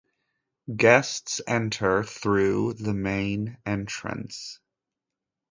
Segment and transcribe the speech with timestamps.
[0.75, 4.59] Guests enter through the main entrance.